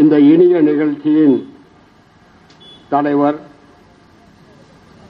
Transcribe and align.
இந்த 0.00 0.18
இனிய 0.24 0.60
நிகழ்ச்சியின் 0.60 1.36
தலைவர் 2.88 3.38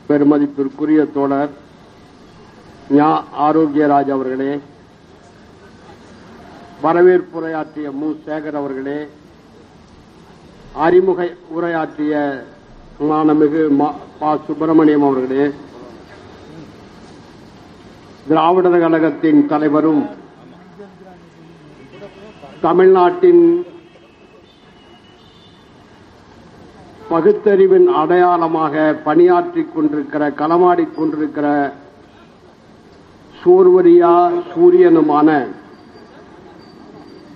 பெருமதிப்பிற்குரிய 0.09 1.13
தோழர் 1.13 1.53
ஞா 2.91 3.11
ஆரோக்கியராஜ் 3.41 4.11
அவர்களே 4.11 4.53
வரவேற்புரையாற்றிய 6.83 7.91
மு. 7.93 8.09
சேகர் 8.27 8.53
அவர்களே 8.53 8.99
அறிமுக 10.77 11.21
உரையாற்றிய 11.49 12.15
மாணமிகு 13.01 13.63
மா- 13.79 13.97
பா. 14.19 14.37
சுப்பிரமணியம் 14.47 15.05
அவர்களே 15.05 15.45
திராவிடர் 18.29 18.81
கழகத்தின் 18.81 19.47
தலைவரும் 19.47 20.03
தமிழ்நாட்டின் 22.61 23.45
பகுத்தறிவின் 27.11 27.89
அடையாளமாக 27.97 28.75
பணியாற்றிக் 29.05 29.73
கொண்டிருக்கிற 29.75 30.23
களமாடிக் 30.33 30.97
கொண்டிருக்கிற 30.97 31.47
சூர்வரியா 33.35 34.13
சூரியனுமான 34.51 35.29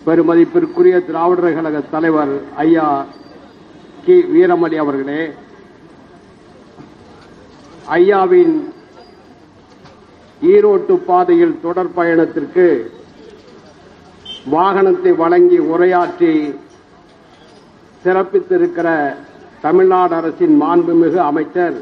பெருமதிப்பிற்குரிய 0.07 0.97
திராவிடர் 1.05 1.55
கழக 1.55 1.79
தலைவர் 1.87 2.35
ஐயா 2.59 2.89
கி 4.05 4.17
வீரமணி 4.33 4.79
அவர்களே 4.79 5.23
ஐயாவின் 7.95 8.55
ஈரோட்டு 10.43 10.95
பாதையில் 11.07 11.61
தொடர் 11.61 11.95
பயணத்திற்கு 11.95 12.67
வாகனத்தை 14.51 15.13
வழங்கி 15.17 15.59
உரையாற்றி 15.69 16.33
சிறப்பித்திருக்கிற 18.05 18.89
தமிழ்நாடு 19.65 20.15
அரசின் 20.15 20.63
மாண்புமிகு 20.63 21.17
அமைச்சர் 21.17 21.77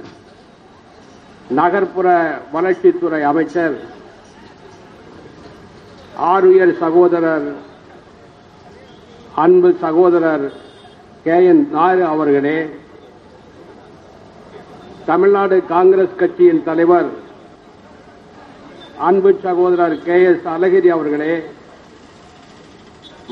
நகர்ப்புற 1.50 2.38
வளர்ச்சித்துறை 2.54 3.22
அமைச்சர் 3.22 3.74
ஆருயர் 6.20 6.78
சகோதரர் 6.78 7.54
அன்பு 9.36 9.74
சகோதரர் 9.80 10.52
கே. 11.24 11.44
என். 11.44 11.68
நாயர் 11.70 12.02
அவர்களே 12.02 12.68
தமிழ்நாடு 15.06 15.66
காங்கிரஸ் 15.66 16.16
கட்சியின் 16.16 16.64
தலைவர் 16.64 17.10
அன்பு 18.98 19.38
சகோதரர் 19.42 20.02
கே. 20.02 20.22
எஸ். 20.22 20.46
அழகிரி 20.46 20.88
அவர்களே 20.88 21.42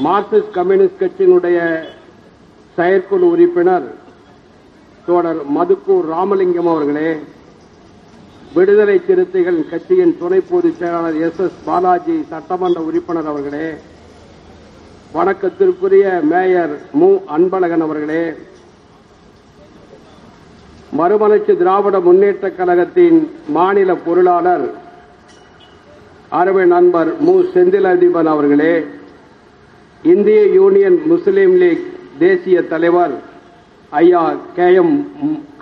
மார்க்சிஸ்ட் 0.04 0.50
கம்யூனிஸ்ட் 0.50 1.00
கட்சியினுடைய 1.00 1.58
செயற்குழு 2.76 3.28
உறுப்பினர் 3.28 3.99
தோழர் 5.06 5.40
மதுக்கூர் 5.56 6.06
ராமலிங்கம் 6.06 6.68
அவர்களே 6.68 7.10
விடுதலை 8.54 9.00
சிறுத்தைகள் 9.06 9.68
கட்சியின் 9.70 10.18
துணை 10.18 10.40
பொதுச் 10.40 10.78
செயலாளர் 10.78 11.20
எஸ் 11.20 11.40
எஸ் 11.40 11.58
பாலாஜி 11.64 12.24
சட்டமன்ற 12.30 12.80
உறுப்பினர் 12.80 13.26
அவர்களே 13.26 13.66
வணக்கத்திற்குரிய 15.14 16.22
மேயர் 16.22 16.74
மு. 16.92 17.08
அன்பழகன் 17.36 17.80
அவர்களே 17.80 18.24
மறுமலர்ச்சி 20.96 21.56
திராவிட 21.56 21.98
முன்னேற்றக் 21.98 22.56
கழகத்தின் 22.56 23.18
மாநில 23.48 23.94
பொருளாளர் 23.94 24.66
அருமை 26.28 26.66
நண்பர் 26.66 27.20
மு. 27.20 27.34
செந்தில் 27.54 27.90
அதிபன் 27.92 28.24
அவர்களே 28.24 28.74
இந்திய 30.02 30.46
யூனியன் 30.48 31.02
முஸ்லீம் 31.06 31.56
லீக் 31.56 31.84
தேசிய 32.18 32.62
தலைவர் 32.62 33.14
ஐயா 33.92 34.22
கே 34.56 34.66
எம் 34.74 34.94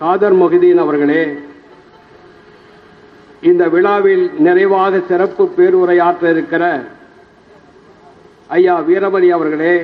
காதர் 0.00 0.36
மொஹிதீன் 0.38 0.80
அவர்களே 0.82 1.22
இந்த 3.42 3.64
விழாவில் 3.68 4.24
நிறைவாக 4.38 5.00
சிறப்பு 5.08 5.44
பேருரையாற்ற 5.56 6.24
இருக்கிற 6.30 6.64
ஐயா 8.50 8.74
வீரமணி 8.88 9.28
அவர்களே 9.32 9.74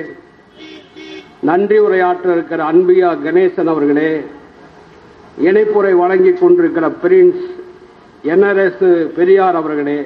நன்றி 1.43 1.77
உரையாற்ற 1.79 2.27
இருக்கிற 2.33 2.59
அன்பியா 2.65 3.09
கணேசன் 3.23 3.71
அவர்களே 3.73 4.11
இணைப்புரை 5.45 5.93
வழங்கிக் 5.93 6.41
கொண்டிருக்கிற 6.41 6.87
பிரின்ஸ் 7.01 7.43
என்ஆர்எஸ் 8.33 8.85
பெரியார் 9.17 9.59
அவர்களே 9.61 9.99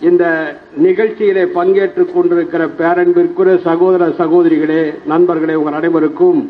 இந்த 0.00 0.24
நிகழ்ச்சியிலே 0.80 1.44
பங்கேற்றுக் 1.54 2.12
கொண்டிருக்கிற 2.14 2.64
பேரன்பிற்குரிய 2.78 3.56
சகோதர 3.66 4.08
சகோதரிகளே 4.20 4.82
நண்பர்களே 5.06 5.54
உங்கள் 5.54 5.78
அனைவருக்கும் 5.80 6.40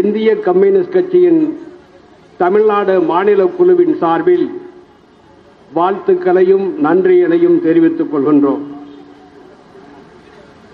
இந்திய 0.00 0.36
கம்யூனிஸ்ட் 0.36 0.92
கட்சியின் 0.92 1.40
தமிழ்நாடு 2.36 3.00
மாநில 3.00 3.44
குழுவின் 3.44 3.98
சார்பில் 3.98 4.46
வாழ்த்துக்களையும் 5.74 6.66
நன்றியையும் 6.80 7.62
தெரிவித்துக் 7.62 8.10
கொள்கின்றோம். 8.12 8.62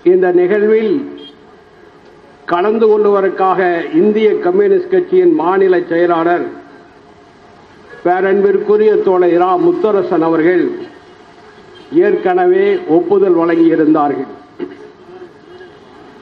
இந்த 0.03 0.31
நிகழ்வில் 0.31 0.93
கலந்து 2.45 2.87
கொள்வதற்காக 2.87 3.83
இந்திய 3.93 4.29
கம்யூனிஸ்ட் 4.35 4.91
கட்சியின் 4.91 5.33
மாநில 5.33 5.81
செயலாளர் 5.89 6.45
பேரன்பிற்குரிய 8.05 9.03
தோழர் 9.03 9.33
இரா 9.33 9.57
முத்தரசன் 9.57 10.25
அவர்கள் 10.29 10.63
ஏற்கனவே 11.93 12.77
ஒப்புதல் 12.87 13.37
வழங்கியிருந்தார்கள். 13.37 14.31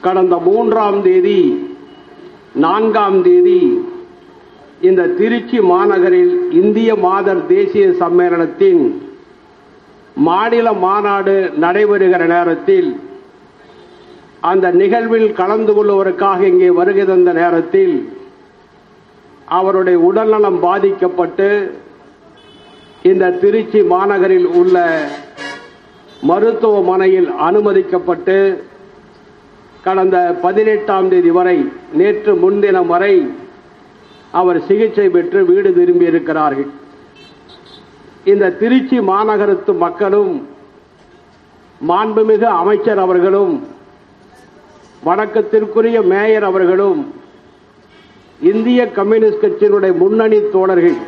கடந்த 0.00 0.36
மூன்றாம் 0.36 1.02
தேதி 1.02 1.40
நான்காம் 2.58 3.18
தேதி 3.22 3.60
இந்த 4.80 5.02
திருச்சி 5.18 5.58
மாநகரில் 5.64 6.32
இந்திய 6.52 6.90
மாதர் 6.96 7.42
தேசிய 7.46 7.86
சம்மேளனத்தின் 8.00 8.82
மாநில 10.20 10.68
மாநாடு 10.78 11.34
நடைபெறுகிற 11.60 12.22
நேரத்தில் 12.26 12.88
அந்த 14.42 14.66
நிகழ்வில் 14.72 15.28
கலந்து 15.32 15.72
கொள்வதற்காக 15.74 16.40
இங்கே 16.46 16.70
வருகை 16.70 17.04
தந்த 17.04 17.30
நேரத்தில் 17.32 17.94
அவருடைய 19.50 19.98
உடல்நலம் 20.00 20.58
பாதிக்கப்பட்டு 20.60 21.48
இந்த 23.02 23.34
திருச்சி 23.40 23.80
மாநகரில் 23.86 24.48
உள்ள 24.52 24.76
மருத்துவமனையில் 26.22 27.30
அனுமதிக்கப்பட்டு 27.40 28.36
கடந்த 29.88 30.16
பதினெட்டாம் 30.42 31.08
தேதி 31.08 31.30
வரை 31.30 31.58
நேற்று 31.98 32.32
முன்தினம் 32.36 32.88
வரை 32.88 33.14
அவர் 34.32 34.58
சிகிச்சை 34.66 35.06
பெற்று 35.08 35.40
வீடு 35.44 35.70
திரும்பியிருக்கிறார்கள் 35.70 36.70
இந்த 38.24 38.54
திருச்சி 38.60 38.98
மாநகரத்து 39.02 39.72
மக்களும் 39.78 40.32
மாண்புமிகு 41.80 42.48
அமைச்சர் 42.54 43.00
அவர்களும் 43.00 43.54
வணக்கத்திற்குரிய 45.02 45.98
மேயர் 46.06 46.46
அவர்களும் 46.48 47.00
இந்திய 48.40 48.80
கம்யூனிஸ்ட் 48.92 49.42
கட்சியினுடைய 49.42 49.92
முன்னணி 49.96 50.40
தோழர்கள் 50.50 50.98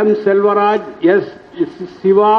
M 0.00 0.14
Selvaraj 0.24 0.88
S 1.08 1.30
Siva 1.96 2.34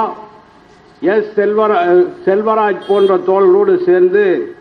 S 1.02 1.40
செல்வரா- 1.40 2.08
Selvaraj 2.26 2.82
போன்ற 2.88 3.18
தோழரோடு 3.18 3.84
சேர்ந்து 3.84 4.56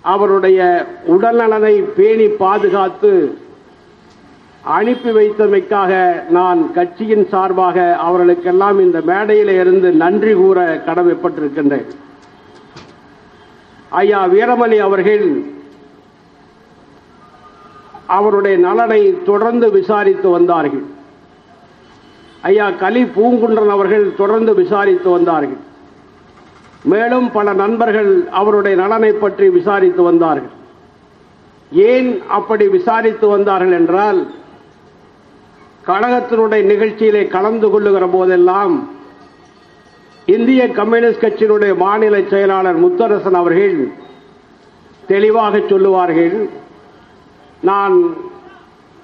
அவருடைய 0.00 0.86
உடல்நலனை 1.08 1.84
பேணி 1.96 2.28
பாதுகாத்து 2.28 3.38
அனுப்பி 4.62 5.10
வைத்தமைக்காக 5.10 6.22
நான் 6.28 6.72
கட்சியின் 6.72 7.28
சார்பாக 7.28 7.96
அவர்களுக்கெல்லாம் 7.96 8.78
இந்த 8.80 8.98
மேடையில 8.98 9.48
இருந்து 9.48 9.90
நன்றி 9.92 10.32
கூற 10.34 10.82
கடமைப்பட்டிருக்கின்றேன். 10.86 11.84
ஐயா 13.88 14.26
வீரமணி 14.26 14.78
அவர்கள் 14.78 15.42
அவருடைய 18.06 18.56
நலனை 18.56 19.22
தொடர்ந்து 19.24 19.70
விசாரித்து 19.70 20.28
வந்தார்கள். 20.28 20.84
ஐயா 22.42 22.66
கலி 22.82 23.02
பூங்குன்றன் 23.16 23.72
அவர்கள் 23.76 24.04
தொடர்ந்து 24.16 24.52
விசாரித்து 24.54 25.08
வந்தார்கள். 25.10 25.62
மேலும் 26.92 27.28
பல 27.36 27.52
நண்பர்கள் 27.52 28.10
அவருடைய 28.40 28.74
நலனை 28.82 29.12
பற்றி 29.12 29.46
விசாரித்து 29.48 30.02
வந்தார்கள். 30.02 30.52
ஏன் 31.72 32.10
அப்படி 32.38 32.68
விசாரித்து 32.68 33.26
வந்தார்கள் 33.28 33.74
என்றால் 33.80 34.20
கழகத்தினுடைய 35.88 36.62
நிகழ்ச்சியிலே 36.72 37.22
கலந்து 37.34 37.68
கொள்ளுகிற 37.70 38.06
போதெல்லாம் 38.06 38.74
இந்திய 40.28 40.62
கம்யூனிஸ்ட் 40.78 41.24
கட்சியினுடைய 41.24 41.72
மாநில 41.76 42.16
செயலாளர் 42.32 42.82
முத்தரசன் 42.84 43.38
அவர்கள் 43.40 43.76
தெளிவாக 45.06 45.60
சொல்லுவார்கள் 45.70 46.34
நான் 47.62 47.96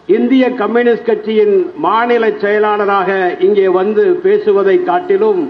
இந்திய 0.09 0.45
கம்யூனிஸ்ட் 0.55 1.07
கட்சியின் 1.07 1.55
மாநில 1.77 2.25
செயலாளராக 2.41 3.11
இங்கே 3.39 3.69
வந்து 3.69 4.03
பேசுவதை 4.23 4.75
காட்டிலும் 4.83 5.43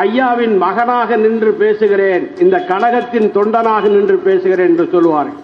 ஐயாவின் 0.00 0.54
மகனாக 0.56 1.16
நின்று 1.16 1.50
பேசுகிறேன் 1.54 2.24
இந்த 2.38 2.56
கழகத்தின் 2.64 3.28
தொண்டனாக 3.34 3.88
நின்று 3.88 4.16
பேசுகிறேன் 4.18 4.70
என்று 4.70 4.86
சொல்வார்கள் 4.92 5.42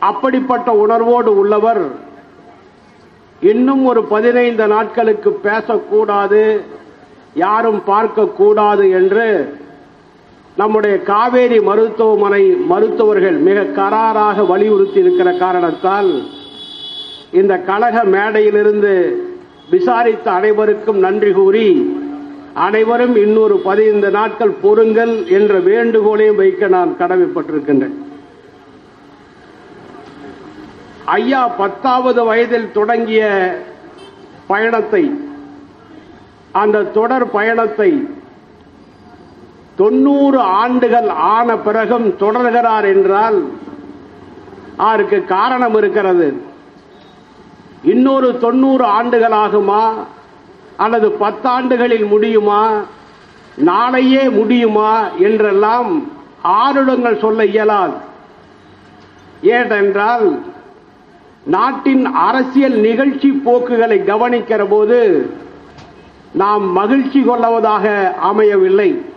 அப்படிப்பட்ட 0.00 0.70
உணர்வோடு 0.74 1.30
உள்ளவர் 1.34 1.84
இன்னும் 3.42 3.84
ஒரு 3.86 4.00
பதினைந்து 4.04 4.66
நாட்களுக்கு 4.66 5.30
பேசக்கூடாது 5.42 6.42
யாரும் 7.34 7.80
பார்க்கக்கூடாது 7.86 8.84
என்று 8.90 9.26
நம்முடைய 10.56 10.98
காவேரி 10.98 11.60
மருத்துவமனை 11.60 12.42
மருத்துவர்கள் 12.68 13.38
மிக 13.38 13.62
கராராக 13.62 14.46
வலியுறுத்தி 14.46 14.98
இருக்கிற 14.98 15.32
காரணத்தால் 15.32 16.10
இந்த 17.32 17.54
கழக 17.58 18.04
மேடையிலிருந்து 18.04 18.92
விசாரித்த 19.70 20.30
அனைவருக்கும் 20.30 20.98
நன்றி 20.98 21.32
கூறி 21.32 21.66
அனைவரும் 22.54 23.16
இன்னொரு 23.16 23.56
பதினைந்து 23.64 24.10
நாட்கள் 24.10 24.54
பொறுங்கள் 24.62 25.26
என்ற 25.26 25.54
வேண்டுகோளையும் 25.58 26.36
வைக்க 26.36 26.66
நான் 26.66 26.96
கடமைப்பட்டிருக்கின்றேன். 26.98 27.96
ஐயா 31.04 31.48
பத்தாவது 31.48 32.24
வயதில் 32.24 32.72
தொடங்கிய 32.72 33.22
பயணத்தை 34.46 35.04
அந்த 36.52 36.82
தொடர் 36.82 37.30
பயணத்தை 37.30 37.90
தொண்ணூறு 39.76 40.40
ஆண்டுகள் 40.40 41.08
ஆன 41.08 41.56
பிறகும் 41.56 42.08
தொடர்கிறார் 42.08 42.84
என்றால் 42.84 43.48
அவருக்கு 44.76 45.24
காரணம் 45.24 45.76
இருக்கிறது. 45.76 46.42
இன்னொரு 47.82 48.38
தொண்ணூறு 48.38 48.84
ஆண்டுகள் 48.84 49.32
ஆகுமா 49.32 49.88
அல்லது 50.76 51.08
பத்தாண்டுகளில் 51.20 52.06
முடியுமா? 52.06 52.70
நாளையே 53.54 54.30
முடியுமா? 54.30 55.08
என்றெல்லாம் 55.08 56.02
ஆருடங்கள் 56.44 57.20
சொல்ல 57.20 57.46
இயலாது. 57.46 57.94
ஏனென்றால் 59.42 60.42
நாட்டின் 61.44 62.04
அரசியல் 62.06 62.72
நிகழ்ச்சி 62.72 63.30
போக்குகளை 63.30 63.98
கவனிக்கிற 63.98 64.66
போது 64.68 65.30
நாம் 66.32 66.72
மகிழ்ச்சி 66.72 67.22
கொள்ளவதாக 67.22 68.14
அமையவில்லை. 68.20 69.12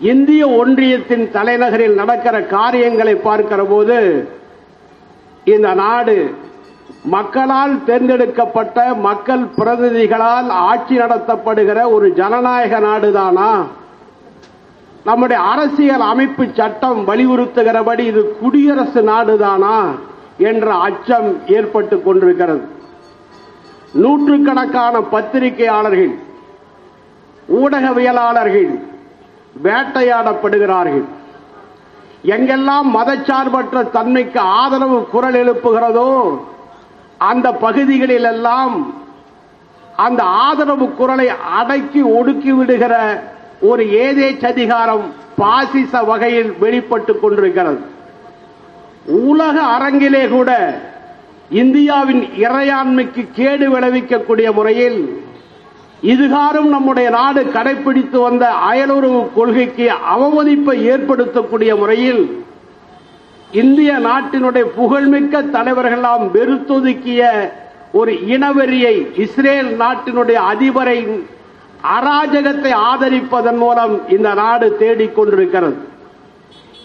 இந்திய 0.00 0.48
ஒன்றியத்தின் 0.48 1.30
தலைநகரில் 1.30 1.94
நடக்கிற 1.94 2.42
காரியங்களை 2.42 3.14
பார்க்கிற 3.14 3.64
போது 3.64 4.28
இந்த 5.44 5.74
நாடு 5.74 6.34
மக்களால் 7.04 7.84
தேர்ந்தெடுக்கப்பட்ட 7.84 8.94
மக்கள் 8.94 9.42
பிரதிநிதிகளால் 9.56 10.48
ஆட்சி 10.48 10.98
நடத்தப்படுகிற 10.98 11.92
ஒரு 11.92 12.12
ஜனநாயக 12.12 12.80
நாடுதானா? 12.80 13.66
நம்முடைய 15.04 15.42
அரசியல் 15.42 16.00
அமைப்பு 16.00 16.46
சட்டம் 16.54 17.08
வலியுறுத்துகிறபடி 17.08 17.98
இது 17.98 18.36
குடியரசு 18.38 19.02
நாடுதானா? 19.02 19.80
என்ற 20.38 20.74
அச்சம் 20.74 21.40
ஏற்பட்டுக் 21.46 22.04
கொண்டிருக்கிறது. 22.04 22.62
நூற்றுக்கணக்கான 23.92 25.00
பத்திரிகையாளர்கள் 25.00 26.14
ஊடகவியலாளர்கள் 27.54 28.88
வேட்டையாடப்படுகிறார்கள். 29.62 31.04
எங்கெல்லாம் 32.24 32.88
மதச்சார்பற்ற 32.94 33.90
தன்மைக்கு 33.90 34.40
ஆதரவு 34.40 35.06
குரல் 35.06 35.34
எழுப்புகிறதோ 35.34 36.38
அந்த 37.18 37.52
பகுதிகளில் 37.52 38.24
எல்லாம் 38.24 38.94
அந்த 39.96 40.22
ஆதரவு 40.22 40.90
குரலை 40.90 41.28
அடக்கி 41.28 42.02
ஒடுக்கி 42.02 42.52
விடுகிற 42.52 43.22
ஒரு 43.60 43.84
ஏதேச்சதிகாரம் 43.84 45.06
பாசிச 45.36 46.02
வகையில் 46.02 46.52
வெளிப்பட்டுக் 46.60 47.20
கொண்டிருக்கிறது. 47.20 47.80
உலக 49.04 49.60
அரங்கிலே 49.60 50.28
கூட 50.28 50.80
இந்தியாவின் 51.50 52.22
இறையாண்மைக்கு 52.22 53.28
கேடு 53.32 53.68
விளைவிக்கக்கூடிய 53.68 54.52
முறையில் 54.52 55.24
இதுகாரும் 56.02 56.68
நம்முடைய 56.68 57.08
நாடு 57.10 57.40
கடைபிடித்து 57.46 58.18
வந்த 58.18 58.44
அயலுறவு 58.66 59.20
கொள்கைக்கு 59.34 59.86
அவமதிப்பை 60.12 60.76
ஏற்படுத்தக்கூடிய 60.92 61.72
முறையில் 61.76 62.22
இந்திய 63.54 63.92
நாட்டினுடைய 64.00 64.64
புகழ்மிக்க 64.74 65.42
தலைவர்களாம் 65.48 66.24
வெறுத்தொதுக்கிய 66.34 67.22
ஒரு 67.92 68.12
இனவெறியை 68.26 68.94
இஸ்ரேல் 69.16 69.70
நாட்டினுடைய 69.76 70.38
அதிபரை 70.50 70.98
அராஜகத்தை 71.90 72.72
ஆதரிப்பதன் 72.86 73.58
மூலம் 73.58 73.94
இந்த 74.08 74.30
நாடு 74.34 74.66
தேடிக்கொண்டிருக்கிறது 74.80 75.78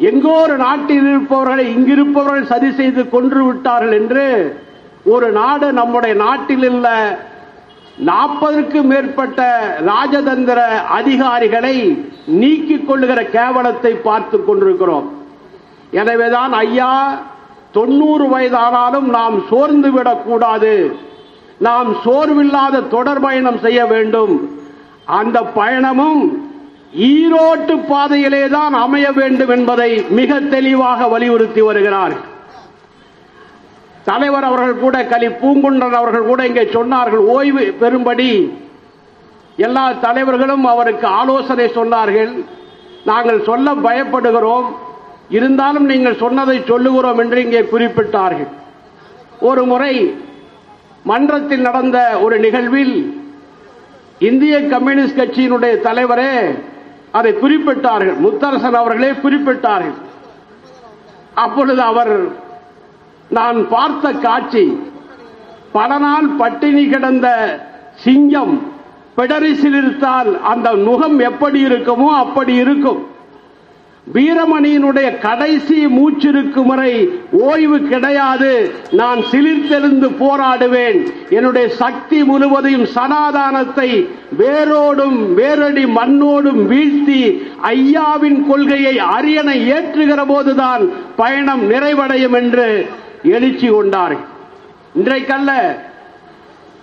எங்கோ 0.04 0.34
ஒரு 0.38 0.56
நாட்டில் 0.58 1.08
இருப்பவர்களை 1.10 1.66
இங்கிருப்பவர்கள் 1.74 2.50
சதி 2.50 2.70
செய்து 2.72 3.04
கொன்று 3.10 3.42
விட்டார்கள் 3.44 3.96
என்று 4.00 4.26
ஒரு 5.06 5.28
நாடு 5.32 5.68
நம்முடைய 5.72 6.14
நாட்டில் 6.16 6.66
உள்ள 6.70 6.88
நாற்பதற்கும் 7.98 8.88
மேற்பட்ட 8.88 9.60
ராஜதந்திர 9.86 10.62
அதிகாரிகளை 10.90 12.06
நீக்கிக் 12.26 12.88
கொள்ளுகிற 12.88 13.24
கேவலத்தை 13.24 13.94
பார்த்துக் 13.94 14.48
கொண்டிருக்கிறோம். 14.48 15.14
எனவேதான் 15.92 16.54
ஐயா 16.54 17.22
தொண்ணூறு 17.72 18.26
வயதானாலும் 18.26 19.10
நாம் 19.10 19.44
சோர்ந்து 19.50 19.92
விடக்கூடாது. 19.92 20.96
நாம் 21.58 21.94
சோர்வில்லாத 21.94 22.88
தொடர் 22.88 23.20
பயணம் 23.20 23.60
செய்ய 23.60 23.86
வேண்டும். 23.86 24.60
அந்த 25.06 25.42
பயணமும் 25.56 26.38
ஈரோட்டு 26.98 27.86
பாதையிலே 27.88 28.48
தான் 28.48 28.74
அமைய 28.74 29.12
வேண்டும் 29.12 29.50
என்பதை 29.50 30.06
மிக 30.10 30.40
தெளிவாக 30.40 31.08
வலியுறுத்தி 31.08 31.62
வருகிறார். 31.62 32.34
தலைவர் 34.10 34.48
அவர்கள் 34.50 34.84
கூட 34.84 34.98
கலி 35.12 35.28
பூங்குன்றன் 35.42 35.98
அவர்கள் 36.00 36.30
கூட 36.32 36.42
இங்கே 36.50 36.66
சொன்னார்கள். 36.78 37.24
ஓய்வு 37.36 37.64
பெறும்படி. 37.82 38.30
எல்லா 39.66 39.86
தலைவர்களும் 40.06 40.66
அவருக்கு 40.74 41.08
ஆலோசனை 41.20 41.66
சொன்னார்கள். 41.80 42.32
நாங்கள் 43.10 43.46
சொல்ல 43.50 43.74
பயப்படுகிறோம். 43.88 44.68
இருந்தாலும் 45.38 45.88
நீங்கள் 45.92 46.22
சொன்னதை 46.24 46.58
சொல்லுகிறோம் 46.72 47.20
என்று 47.24 47.38
இங்கே 47.46 47.62
குறிப்பிட்டார்கள். 47.74 48.52
ஒரு 49.50 49.64
முறை 49.72 49.94
மன்றத்தில் 51.10 51.66
நடந்த 51.68 51.98
ஒரு 52.26 52.36
நிகழ்வில் 52.46 52.96
இந்திய 54.30 54.56
கம்யூனிஸ்ட் 54.74 55.20
கட்சியினுடைய 55.20 55.74
தலைவரே 55.88 56.32
அதை 57.18 57.32
குறிப்பிட்டார்கள். 57.44 58.18
முத்தரசன் 58.26 58.82
அவர்களே 58.82 59.12
குறிப்பிட்டார்கள். 59.24 59.98
அப்பொழுது 61.44 61.82
அவர் 61.92 62.14
நான் 63.30 63.70
பார்த்த 63.70 64.12
காட்சி 64.12 64.78
பல 65.72 65.98
நாள் 65.98 66.28
பட்டினி 66.28 66.88
கிடந்த 66.88 67.28
சிங்கம் 68.04 68.74
பிடரி 69.18 69.52
சிலிர்த்தால் 69.54 70.42
அந்த 70.42 70.72
நுகம் 70.72 71.20
எப்படி 71.20 71.66
இருக்குமோ 71.66 72.08
அப்படி 72.08 72.54
இருக்கும். 72.54 73.14
வீரமணியினுடைய 74.14 75.20
கடைசி 75.20 75.88
மூச்சிருக்கும் 75.88 76.66
வரை 76.66 77.10
ஓய்வு 77.32 77.82
கிடையாது. 77.82 78.72
நான் 78.92 79.18
சிலிர்த்தெழுந்து 79.18 80.10
போராடுவேன். 80.20 81.00
என்னுடைய 81.30 81.70
சக்தி 81.70 82.24
முழுவதையும் 82.24 82.88
சனாதானத்தை 82.96 84.08
வேரோடும் 84.38 85.18
வேரடி 85.40 85.86
மண்ணோடும் 85.88 86.62
வீழ்த்தி 86.72 87.22
ஐயாவின் 87.62 88.48
கொள்கையை 88.48 88.98
அரியணை 88.98 89.72
ஏற்றுகிற 89.72 90.26
போதுதான் 90.28 90.86
பயணம் 91.16 91.72
நிறைவடையும் 91.72 92.34
என்று 92.34 92.90
எழுச்சி 93.34 93.68
கொண்டார்கள் 93.70 94.24
இன்றைக்கல்ல 95.00 95.52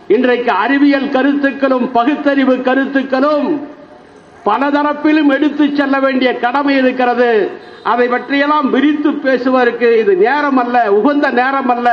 இன்றைக்கு 0.08 0.50
அறிவியல் 0.50 1.10
கருத்துக்களும் 1.10 1.90
பகுத்தறிவு 1.90 2.56
கருத்துக்களும் 2.62 3.68
பலதரப்பிலும் 4.44 5.28
எடுத்துச் 5.28 5.76
செல்ல 5.76 6.00
வேண்டிய 6.00 6.38
கடமை 6.38 6.76
இருக்கிறது. 6.76 7.50
அதை 7.82 8.08
பற்றியெல்லாம் 8.08 8.70
விரித்து 8.70 9.12
பேசுவதற்கு 9.12 9.98
இது 9.98 10.16
நேரம் 10.16 10.56
அல்ல 10.56 10.92
உகந்த 10.92 11.30
நேரம் 11.30 11.68
அல்ல 11.68 11.88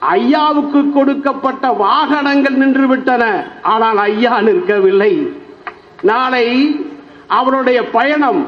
ஐயாவுக்கு 0.00 0.80
கொடுக்கப்பட்ட 0.92 1.72
வாகனங்கள் 1.72 2.56
நின்று 2.62 2.86
விட்டன 2.86 3.24
ஆனால் 3.62 3.96
ஐயா 3.96 4.40
நிற்கவில்லை. 4.40 5.12
நாளை 6.02 6.46
அவருடைய 7.26 7.84
பயணம் 7.96 8.40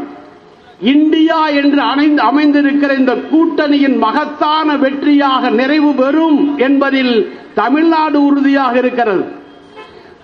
இந்தியா 0.83 1.49
என்று 1.49 1.81
அணைந்து 1.81 2.23
அமைந்திருக்கிற 2.23 2.93
இந்த 2.97 3.15
கூட்டணியின் 3.31 3.99
மகத்தான 3.99 4.77
வெற்றியாக 4.77 5.51
நிறைவு 5.51 5.95
பெறும் 5.95 6.59
என்பதில் 6.59 7.15
தமிழ்நாடு 7.55 8.25
உறுதியாக 8.25 8.79
இருக்கிறது. 8.79 9.25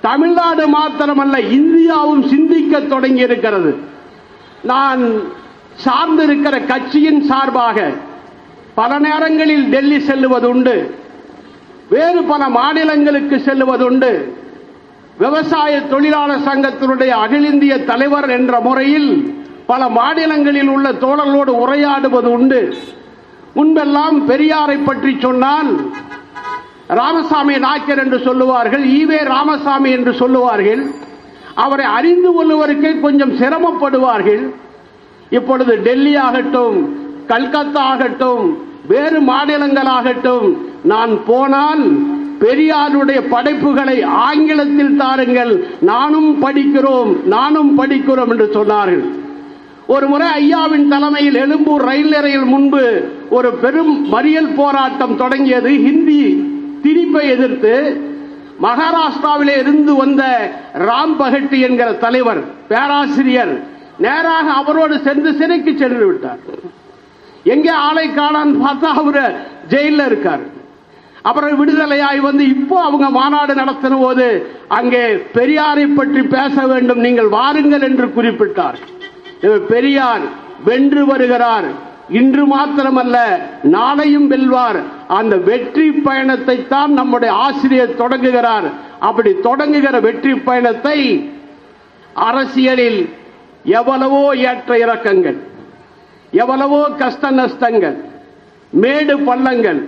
தமிழ்நாடு 0.00 0.66
மாத்திரமல்ல 0.66 1.36
இந்தியாவும் 1.50 2.28
சிந்திக்க 2.28 2.80
தொடங்கி 2.80 3.20
இருக்கிறது 3.20 3.70
நான் 4.62 5.02
சார்ந்திருக்கிற 5.84 6.66
கட்சியின் 6.66 7.22
சார்பாக 7.22 7.92
பல 8.74 8.98
நேரங்களில் 8.98 9.68
டெல்லி 9.68 9.96
செல்லுவதுண்டு 9.96 10.74
வேறு 11.88 12.22
பல 12.22 12.48
மாநிலங்களுக்கு 12.48 13.36
செல்லுவதுண்டு 13.36 14.10
விவசாய 15.18 15.80
தொழிலாளர் 15.80 16.46
சங்கத்தினுடைய 16.48 17.08
அகில 17.08 17.48
இந்திய 17.48 17.84
தலைவர் 17.84 18.30
என்ற 18.30 18.60
முறையில் 18.60 19.10
பல 19.70 19.82
மாநிலங்களில் 19.98 20.70
உள்ள 20.74 20.86
தோழர்களோடு 21.04 21.52
உரையாடுவது 21.62 22.28
உண்டு. 22.36 22.60
முன்பெல்லாம் 23.56 24.16
பெரியாரை 24.30 24.76
பற்றி 24.84 25.12
சொன்னால் 25.24 25.70
ராமசாமி 27.00 27.54
நாயக்கர் 27.64 28.00
என்று 28.04 28.18
சொல்லுவார்கள் 28.26 28.84
ஈவே 28.98 29.18
ராமசாமி 29.34 29.90
என்று 29.96 30.12
சொல்லுவார்கள். 30.20 30.82
அவரை 31.64 31.86
அறிந்து 31.98 32.30
கொள்வதற்கே 32.36 32.92
கொஞ்சம் 33.04 33.34
சிரமப்படுவார்கள். 33.40 34.42
இப்பொழுது 35.38 35.72
டெல்லி 35.86 36.14
ஆகட்டும் 36.26 36.78
கல்கத்தா 37.32 37.82
ஆகட்டும் 37.92 38.44
வேறு 38.92 39.18
மாநிலங்களாகட்டும் 39.32 40.46
நான் 40.92 41.12
போனால் 41.30 41.84
பெரியாருடைய 42.44 43.20
படைப்புகளை 43.34 43.96
ஆங்கிலத்தில் 44.26 44.96
தாருங்கள். 44.96 45.54
நானும் 45.92 46.30
படிக்கிறோம் 46.44 47.10
நானும் 47.36 47.72
படிக்கிறோம் 47.78 48.30
என்று 48.34 48.46
சொன்னார்கள். 48.58 49.04
ஒரு 49.94 50.06
முறை 50.12 50.26
ஐயாவின் 50.38 50.88
தலைமையில் 50.92 51.36
எழும்பூர் 51.42 51.84
ரயில் 51.88 52.10
நிலையில் 52.14 52.46
முன்பு 52.52 52.82
ஒரு 53.36 53.50
பெரும் 53.62 53.92
மறியல் 54.14 54.50
போராட்டம் 54.58 55.14
தொடங்கியது. 55.22 55.70
ஹிந்தி 55.84 56.22
திணிப்பை 56.84 57.22
எதிர்த்து 57.34 57.74
மகாராஷ்டிராவிலே 58.64 59.54
இருந்து 59.62 59.92
வந்த 60.00 60.22
ராம் 60.88 61.14
பகட்டி 61.20 61.58
என்கிற 61.68 61.88
தலைவர் 62.04 62.40
பேராசிரியர் 62.72 63.54
நேராக 64.06 64.46
அவரோடு 64.60 64.98
சென்று 65.06 65.32
சிறைக்கு 65.40 65.74
சென்று 65.82 66.04
விட்டார். 66.08 66.42
எங்கே 67.54 67.72
ஆளை 67.86 68.06
காணான்னு 68.20 68.62
பார்த்தா 68.66 68.90
அவரு 69.02 69.24
ஜெயில 69.72 70.06
இருக்கார். 70.10 70.44
அப்புறம் 71.28 71.58
விடுதலையாய் 71.60 72.20
வந்து 72.28 72.44
இப்போ 72.56 72.76
அவங்க 72.88 73.06
மாநாடு 73.18 73.54
நடத்தின 73.62 73.96
போது 74.04 74.26
அங்கே 74.78 75.02
பெரியாரை 75.38 75.88
பற்றி 75.96 76.22
பேச 76.36 76.66
வேண்டும் 76.72 77.04
நீங்கள் 77.06 77.34
வாருங்கள் 77.38 77.86
என்று 77.90 78.06
குறிப்பிட்டார். 78.18 78.78
பெரியார் 79.72 80.24
வென்று 80.64 81.02
வருகிறார் 81.06 81.68
இன்று 82.18 82.44
மாத்திரமல்ல 82.52 83.16
நாளையும் 83.76 84.28
வெல்வார். 84.32 84.78
அந்த 85.18 85.34
வெற்றி 85.48 85.88
பயணத்தை 86.06 86.56
தான் 86.66 86.92
நம்முடைய 86.92 87.32
ஆசிரியர் 87.46 87.98
தொடங்குகிறார். 88.02 88.68
அப்படி 89.08 89.30
தொடங்குகிற 89.48 89.96
வெற்றி 90.06 90.32
பயணத்தை 90.48 90.98
அரசியலில் 92.28 93.00
எவ்வளவோ 93.78 94.22
ஏற்ற 94.50 94.70
இறக்கங்கள் 94.84 95.38
எவ்வளவோ 96.42 96.80
கஷ்ட 97.02 97.30
நஷ்டங்கள் 97.30 97.96
மேடு 98.72 99.14
பள்ளங்கள் 99.28 99.80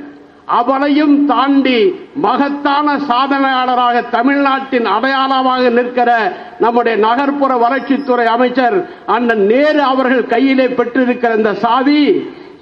அவளையும் 0.59 1.16
தாண்டி 1.26 1.78
மகத்தான 2.26 2.97
சாதனையாளராக 3.11 3.97
தமிழ்நாட்டின் 4.11 4.87
அடையாளமாக 4.97 5.71
நிற்கிற 5.78 6.11
நம்முடைய 6.59 6.97
நகர்ப்புற 7.07 7.52
வளர்ச்சித்துறை 7.64 8.26
அமைச்சர் 8.37 8.76
அண்ணன் 9.16 9.45
நேரு 9.52 9.83
அவர்கள் 9.92 10.30
கையிலே 10.35 10.66
பெற்றிருக்கிற 10.78 11.33
இந்த 11.37 11.54
சாவி 11.64 12.02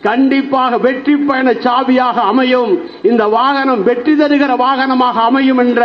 கண்டிப்பாக 0.03 0.79
வெற்றி 0.87 1.15
பயண 1.29 1.49
சாவியாக 1.67 2.17
அமையும். 2.33 2.73
இந்த 3.11 3.23
வாகனம் 3.37 3.83
வெற்றி 3.89 4.13
தருகிற 4.13 4.53
வாகனமாக 4.65 5.17
அமையும் 5.29 5.61
என்ற 5.65 5.83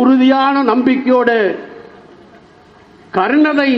உறுதியான 0.00 0.62
நம்பிக்கையோடு 0.72 1.38
கருணனை 3.16 3.70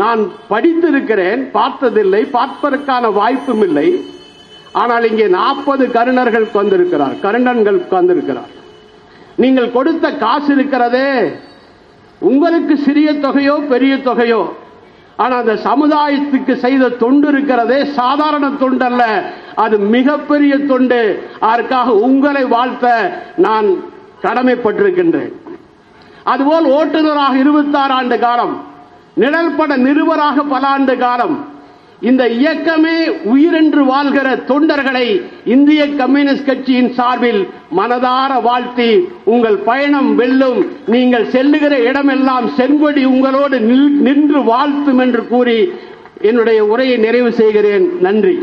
நான் 0.00 0.22
படித்திருக்கிறேன். 0.50 1.42
பார்த்ததில்லை. 1.58 2.22
பார்ப்பதற்கான 2.38 3.10
வாய்ப்பும் 3.20 3.62
இல்லை. 3.68 3.88
ஆனால் 4.72 5.04
இங்கே 5.10 5.26
நாற்பது 5.38 5.84
கருணர்கள் 5.96 6.46
வந்திருக்கிறார் 6.52 7.14
கருணன்கள் 7.24 7.80
வந்திருக்கிறார் 7.90 8.52
நீங்கள் 9.42 9.74
கொடுத்த 9.76 10.06
காசு 10.24 10.50
இருக்கிறதே. 10.54 11.10
உங்களுக்கு 12.20 12.74
சிறிய 12.86 13.08
தொகையோ 13.12 13.56
பெரிய 13.72 13.96
தொகையோ. 13.96 14.40
ஆனா 15.16 15.34
அந்த 15.42 15.54
சமுதாயத்துக்கு 15.68 16.54
செய்த 16.64 16.88
தொண்டு 17.02 17.28
இருக்கிறதே 17.28 17.78
சாதாரண 17.84 18.50
தொண்டு 18.62 18.84
அல்ல 18.84 19.02
அது 19.64 19.78
மிகப்பெரிய 19.78 20.54
தொண்டு. 20.70 21.00
அதற்காக 21.50 21.94
உங்களை 22.06 22.44
வாழ்த்த 22.44 22.86
நான் 23.36 23.68
கடமைப்பட்டிருக்கின்றேன். 24.22 25.32
அதுபோல் 26.32 26.66
ஓட்டுநராக 26.78 27.34
இருபத்தாறு 27.44 27.92
ஆண்டு 27.92 28.18
காலம் 28.18 28.54
நிழல்பட 29.14 29.76
நிருபராக 29.76 30.42
பல 30.48 30.66
ஆண்டு 30.66 30.94
காலம் 30.98 31.36
இந்த 32.00 32.28
இயக்கமே 32.28 32.98
உயிரென்று 33.24 33.84
வாழ்கிற 33.84 34.36
தொண்டர்களை 34.48 35.06
இந்திய 35.44 35.86
கம்யூனிஸ்ட் 35.86 36.44
கட்சியின் 36.44 36.92
சார்பில் 36.92 37.40
மனதார 37.76 38.42
வாழ்த்தி 38.42 39.08
உங்கள் 39.24 39.56
பயணம் 39.56 40.14
வெல்லும் 40.14 40.60
நீங்கள் 40.86 41.26
செல்லுகிற 41.26 41.78
இடமெல்லாம் 41.78 42.46
செங்கொடி 42.56 43.04
உங்களோடு 43.04 43.60
நின்று 44.06 44.42
வாழ்த்தும் 44.42 44.98
என்று 44.98 45.26
கூறி 45.26 45.58
என்னுடைய 46.20 46.64
உரையை 46.64 46.96
நிறைவு 46.98 47.32
செய்கிறேன். 47.32 47.88
நன்றி. 48.00 48.36